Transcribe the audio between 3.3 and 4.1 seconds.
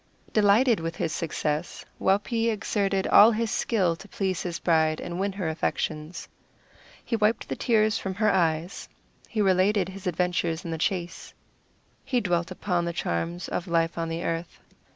skill to